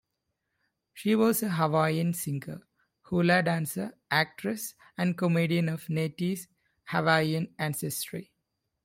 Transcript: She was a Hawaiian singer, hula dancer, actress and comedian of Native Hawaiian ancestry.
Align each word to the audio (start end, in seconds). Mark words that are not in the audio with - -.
She 0.95 1.13
was 1.13 1.43
a 1.43 1.49
Hawaiian 1.49 2.15
singer, 2.15 2.65
hula 3.03 3.43
dancer, 3.43 3.93
actress 4.09 4.73
and 4.97 5.15
comedian 5.15 5.69
of 5.69 5.89
Native 5.91 6.47
Hawaiian 6.85 7.53
ancestry. 7.59 8.31